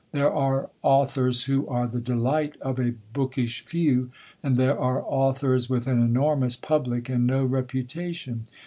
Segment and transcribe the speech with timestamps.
[0.13, 4.09] There are authors who are the delight of a bookish few,
[4.41, 8.45] and there are authors with an enormous public and no reputation.